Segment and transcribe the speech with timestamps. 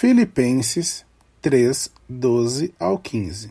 [0.00, 1.04] Filipenses
[1.42, 3.50] 3, 12 ao 15.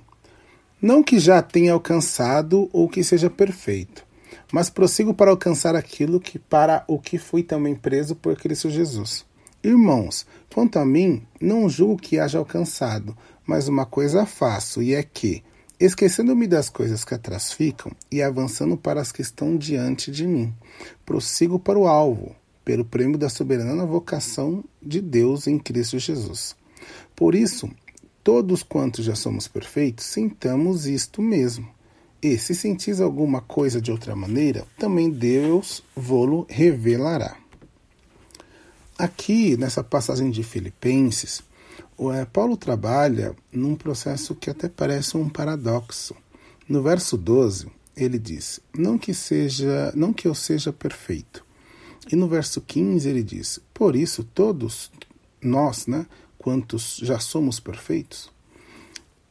[0.82, 4.06] Não que já tenha alcançado ou que seja perfeito,
[4.50, 9.26] mas prossigo para alcançar aquilo que para o que fui também preso por Cristo Jesus.
[9.62, 10.26] Irmãos,
[10.56, 13.14] quanto a mim, não julgo que haja alcançado,
[13.46, 15.44] mas uma coisa faço, e é que,
[15.78, 20.56] esquecendo-me das coisas que atrás ficam e avançando para as que estão diante de mim,
[21.06, 22.37] prossigo para o alvo,
[22.68, 26.54] pelo prêmio da soberana vocação de Deus em Cristo Jesus.
[27.16, 27.72] Por isso,
[28.22, 31.70] todos quantos já somos perfeitos, sintamos isto mesmo.
[32.22, 37.38] E se sentis alguma coisa de outra maneira, também Deus vô-lo revelará.
[39.00, 41.42] Aqui, nessa passagem de Filipenses,
[42.14, 46.14] é, Paulo trabalha num processo que até parece um paradoxo.
[46.68, 51.47] No verso 12, ele diz: "Não que seja, não que eu seja perfeito".
[52.12, 54.92] E no verso 15 ele diz: "Por isso todos
[55.42, 56.06] nós, né,
[56.38, 58.32] quantos já somos perfeitos".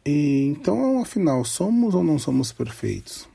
[0.04, 3.28] E então, afinal, somos ou não somos perfeitos?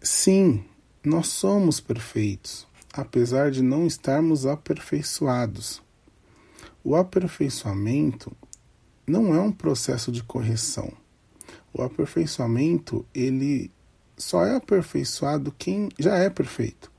[0.00, 0.64] Sim,
[1.04, 5.80] nós somos perfeitos apesar de não estarmos aperfeiçoados.
[6.82, 8.32] O aperfeiçoamento
[9.06, 10.92] não é um processo de correção.
[11.72, 13.70] O aperfeiçoamento, ele
[14.16, 16.90] só é aperfeiçoado quem já é perfeito.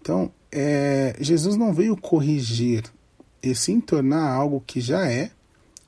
[0.00, 2.84] Então, é, Jesus não veio corrigir,
[3.42, 5.30] e sim tornar algo que já é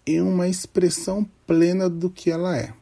[0.06, 2.72] em uma expressão plena do que ela é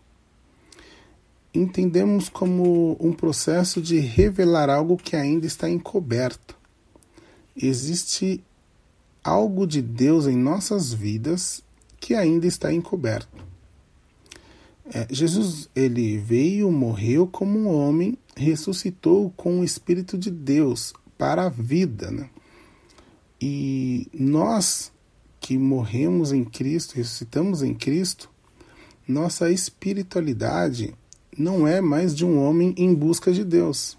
[1.53, 6.57] entendemos como um processo de revelar algo que ainda está encoberto.
[7.57, 8.43] Existe
[9.23, 11.63] algo de Deus em nossas vidas
[11.99, 13.45] que ainda está encoberto.
[14.93, 21.45] É, Jesus ele veio, morreu como um homem, ressuscitou com o Espírito de Deus para
[21.45, 22.31] a vida, né?
[23.39, 24.91] E nós
[25.39, 28.31] que morremos em Cristo, ressuscitamos em Cristo,
[29.07, 30.95] nossa espiritualidade
[31.37, 33.99] não é mais de um homem em busca de Deus.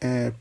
[0.00, 0.32] É,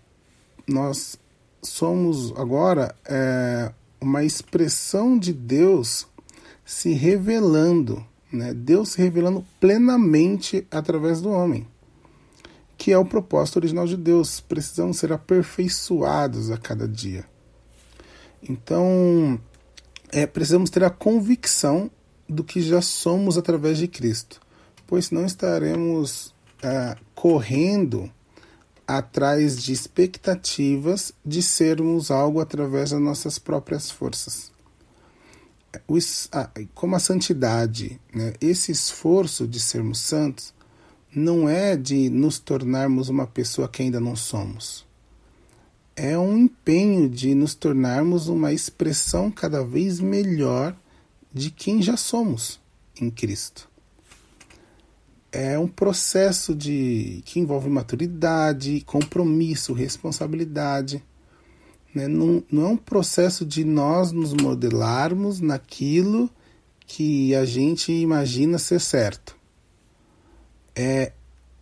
[0.65, 1.19] nós
[1.61, 6.07] somos agora é, uma expressão de Deus
[6.63, 8.53] se revelando, né?
[8.53, 11.67] Deus se revelando plenamente através do homem,
[12.79, 14.39] que é o propósito original de Deus.
[14.39, 17.23] Precisamos ser aperfeiçoados a cada dia.
[18.41, 19.39] Então,
[20.11, 21.91] é, precisamos ter a convicção
[22.27, 24.41] do que já somos através de Cristo
[24.89, 28.11] pois não estaremos ah, correndo
[28.87, 34.51] atrás de expectativas de sermos algo através das nossas próprias forças.
[36.73, 40.55] como a santidade, né, esse esforço de sermos santos
[41.13, 44.85] não é de nos tornarmos uma pessoa que ainda não somos.
[45.95, 50.75] É um empenho de nos tornarmos uma expressão cada vez melhor
[51.33, 52.59] de quem já somos
[52.99, 53.69] em Cristo
[55.31, 61.03] é um processo de que envolve maturidade, compromisso, responsabilidade.
[61.93, 62.07] Né?
[62.07, 66.29] Não, não é um processo de nós nos modelarmos naquilo
[66.85, 69.37] que a gente imagina ser certo.
[70.81, 71.11] É,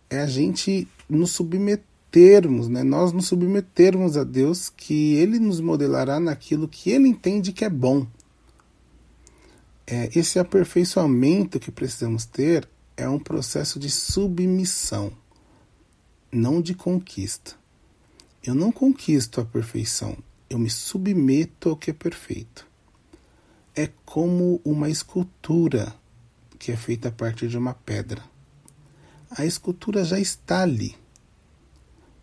[0.08, 2.84] é a gente nos submetermos, né?
[2.84, 7.68] nós nos submetermos a Deus, que Ele nos modelará naquilo que Ele entende que é
[7.68, 8.06] bom.
[9.84, 15.10] É, esse aperfeiçoamento que precisamos ter é um processo de submissão,
[16.30, 17.56] não de conquista.
[18.40, 20.16] Eu não conquisto a perfeição,
[20.48, 22.64] eu me submeto ao que é perfeito.
[23.74, 25.92] É como uma escultura
[26.56, 28.22] que é feita a partir de uma pedra.
[29.30, 30.96] A escultura já está ali.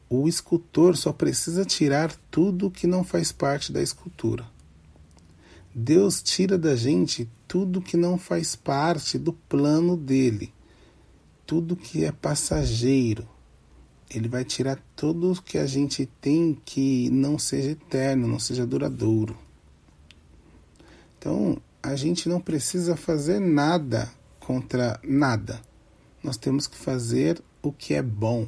[0.09, 4.45] O escultor só precisa tirar tudo que não faz parte da escultura.
[5.73, 10.53] Deus tira da gente tudo que não faz parte do plano dele
[11.45, 13.27] tudo que é passageiro.
[14.09, 18.65] Ele vai tirar tudo o que a gente tem que não seja eterno, não seja
[18.65, 19.37] duradouro.
[21.17, 25.61] Então, a gente não precisa fazer nada contra nada.
[26.25, 28.47] Nós temos que fazer o que é bom.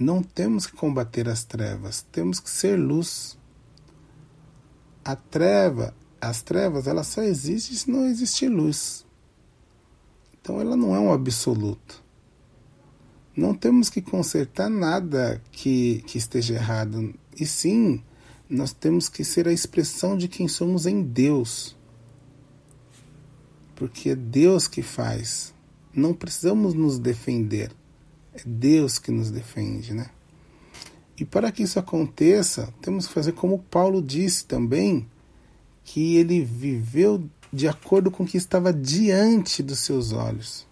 [0.00, 3.36] Não temos que combater as trevas, temos que ser luz.
[5.04, 9.04] A treva, as trevas, elas só existem se não existe luz.
[10.40, 12.02] Então ela não é um absoluto.
[13.36, 18.02] Não temos que consertar nada que, que esteja errado, e sim,
[18.48, 21.76] nós temos que ser a expressão de quem somos em Deus.
[23.76, 25.53] Porque é Deus que faz.
[25.94, 27.70] Não precisamos nos defender.
[28.32, 30.10] É Deus que nos defende, né?
[31.16, 35.06] E para que isso aconteça, temos que fazer como Paulo disse também,
[35.84, 40.66] que ele viveu de acordo com o que estava diante dos seus olhos.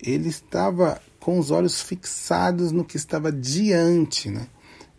[0.00, 4.48] Ele estava com os olhos fixados no que estava diante, né?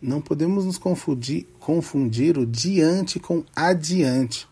[0.00, 4.48] Não podemos nos confundir, confundir o diante com adiante.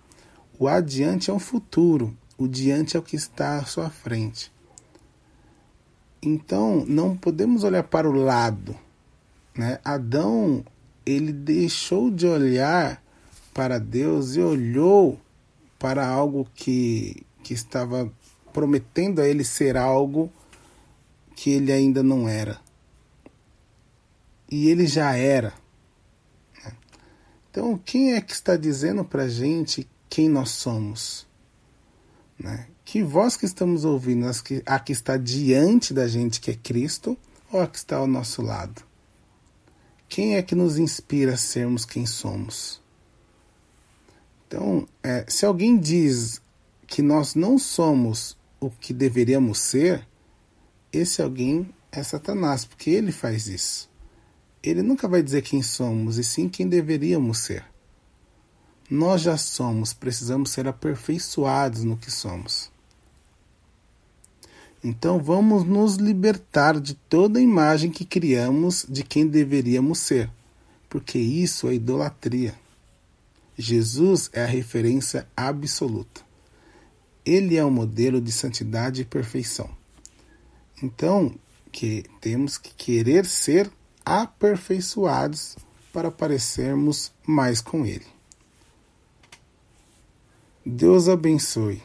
[0.59, 4.53] O adiante é o futuro, o diante é o que está à sua frente.
[6.23, 8.77] Então, não podemos olhar para o lado.
[9.55, 9.79] Né?
[9.85, 10.65] Adão,
[11.05, 13.03] ele deixou de olhar
[13.53, 15.21] para Deus e olhou
[15.79, 18.11] para algo que, que estava
[18.53, 20.33] prometendo a ele ser algo
[21.37, 22.59] que ele ainda não era.
[24.51, 25.53] E ele já era.
[26.65, 26.73] Né?
[27.51, 31.27] Então, quem é que está dizendo para a gente quem nós somos?
[32.39, 32.67] Né?
[32.85, 34.27] Que voz que estamos ouvindo,
[34.67, 37.17] a que está diante da gente, que é Cristo,
[37.51, 38.83] ou a que está ao nosso lado?
[40.09, 42.83] Quem é que nos inspira a sermos quem somos?
[44.47, 46.41] Então, é, se alguém diz
[46.87, 50.07] que nós não somos o que deveríamos ser,
[50.93, 53.91] esse alguém é Satanás, porque ele faz isso.
[54.63, 57.65] Ele nunca vai dizer quem somos, e sim quem deveríamos ser.
[58.91, 62.71] Nós já somos, precisamos ser aperfeiçoados no que somos.
[64.83, 70.31] Então vamos nos libertar de toda imagem que criamos de quem deveríamos ser,
[70.91, 72.55] porque isso é idolatria.
[73.57, 76.21] Jesus é a referência absoluta.
[77.25, 79.71] Ele é o modelo de santidade e perfeição.
[80.83, 81.35] Então,
[81.73, 83.71] que temos que querer ser
[84.05, 85.57] aperfeiçoados
[85.93, 88.14] para parecermos mais com ele.
[90.67, 91.83] Deus abençoe.